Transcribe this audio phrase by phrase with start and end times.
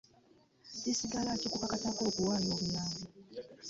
[0.81, 3.03] Kisigala kikukatako okuwaayo obuyambi.